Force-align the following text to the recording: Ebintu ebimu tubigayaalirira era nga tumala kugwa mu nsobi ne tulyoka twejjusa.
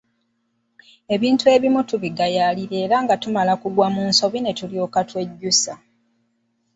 Ebintu 1.15 1.45
ebimu 1.55 1.81
tubigayaalirira 1.89 2.75
era 2.85 2.97
nga 3.03 3.15
tumala 3.21 3.53
kugwa 3.61 3.87
mu 3.95 4.01
nsobi 4.09 4.39
ne 4.41 4.51
tulyoka 4.59 4.99
twejjusa. 5.09 5.73